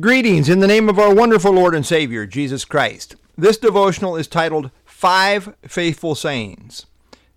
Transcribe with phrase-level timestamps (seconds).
[0.00, 3.14] Greetings in the name of our wonderful Lord and Savior, Jesus Christ.
[3.38, 6.86] This devotional is titled Five Faithful Sayings.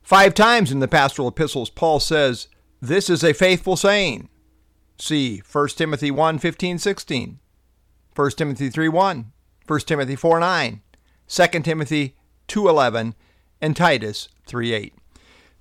[0.01, 2.47] Five times in the pastoral epistles, Paul says,
[2.81, 4.29] This is a faithful saying.
[4.97, 7.39] See 1 Timothy 1 15, 16,
[8.15, 9.31] 1 Timothy 3 1,
[9.67, 10.81] 1 Timothy 4 9,
[11.27, 12.15] 2 Timothy
[12.47, 13.13] 2 11,
[13.61, 14.93] and Titus 3 8.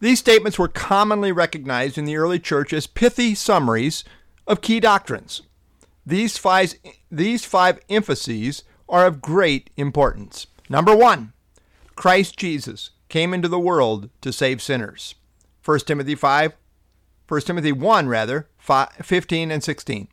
[0.01, 4.03] These statements were commonly recognized in the early church as pithy summaries
[4.47, 5.43] of key doctrines.
[6.07, 6.75] These five,
[7.11, 10.47] these five emphases are of great importance.
[10.69, 11.33] Number one,
[11.97, 15.17] Christ Jesus came into the world to save sinners.
[15.65, 16.53] 1 Timothy 5,
[17.27, 20.07] 1 Timothy 1, rather, 5, 15 and 16.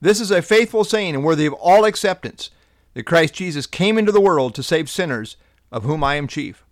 [0.00, 2.50] This is a faithful saying and worthy of all acceptance
[2.94, 5.36] that Christ Jesus came into the world to save sinners,
[5.70, 6.64] of whom I am chief.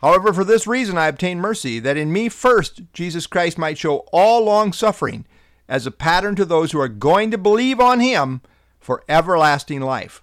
[0.00, 4.06] However, for this reason I obtained mercy, that in me first Jesus Christ might show
[4.12, 5.26] all long suffering
[5.68, 8.40] as a pattern to those who are going to believe on him
[8.78, 10.22] for everlasting life.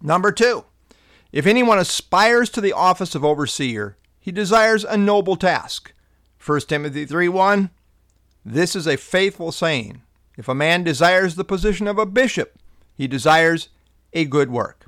[0.00, 0.64] Number two,
[1.32, 5.92] if anyone aspires to the office of overseer, he desires a noble task.
[6.44, 7.70] 1 Timothy 3 1.
[8.44, 10.02] This is a faithful saying.
[10.36, 12.58] If a man desires the position of a bishop,
[12.94, 13.68] he desires
[14.12, 14.86] a good work.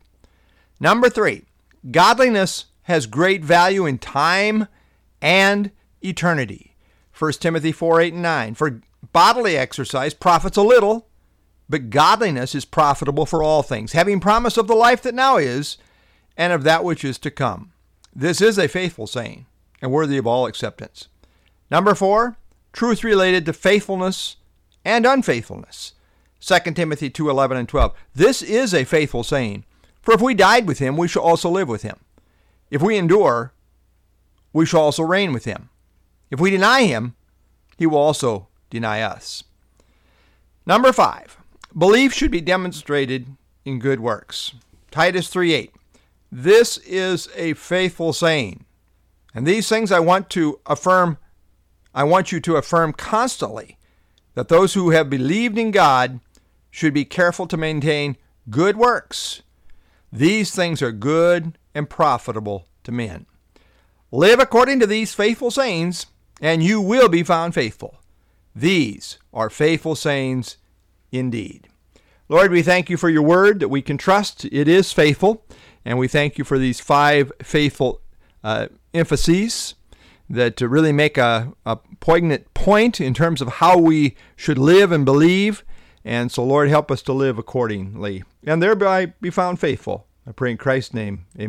[0.78, 1.42] Number three,
[1.90, 4.68] godliness has great value in time
[5.20, 5.70] and
[6.02, 6.75] eternity.
[7.18, 8.54] 1 Timothy 4 8 and 9.
[8.54, 8.80] For
[9.12, 11.08] bodily exercise profits a little,
[11.68, 15.78] but godliness is profitable for all things, having promise of the life that now is
[16.36, 17.72] and of that which is to come.
[18.14, 19.46] This is a faithful saying
[19.80, 21.08] and worthy of all acceptance.
[21.70, 22.36] Number four,
[22.72, 24.36] truth related to faithfulness
[24.84, 25.94] and unfaithfulness.
[26.40, 27.94] 2 Timothy 2 11 and 12.
[28.14, 29.64] This is a faithful saying,
[30.02, 31.98] for if we died with him, we shall also live with him.
[32.70, 33.52] If we endure,
[34.52, 35.70] we shall also reign with him.
[36.30, 37.14] If we deny him,
[37.76, 39.44] he will also deny us.
[40.64, 41.38] Number five,
[41.76, 43.26] belief should be demonstrated
[43.64, 44.54] in good works.
[44.90, 45.72] Titus 3 8.
[46.32, 48.64] This is a faithful saying.
[49.34, 51.18] And these things I want to affirm,
[51.94, 53.76] I want you to affirm constantly
[54.34, 56.20] that those who have believed in God
[56.70, 58.16] should be careful to maintain
[58.50, 59.42] good works.
[60.12, 63.26] These things are good and profitable to men.
[64.10, 66.06] Live according to these faithful sayings,
[66.40, 67.96] and you will be found faithful.
[68.54, 70.56] These are faithful sayings
[71.12, 71.68] indeed.
[72.28, 74.44] Lord, we thank you for your word that we can trust.
[74.46, 75.44] It is faithful.
[75.84, 78.00] And we thank you for these five faithful
[78.42, 79.74] uh, emphases
[80.28, 85.04] that really make a, a poignant point in terms of how we should live and
[85.04, 85.64] believe.
[86.04, 90.06] And so, Lord, help us to live accordingly and thereby be found faithful.
[90.26, 91.26] I pray in Christ's name.
[91.36, 91.44] Amen.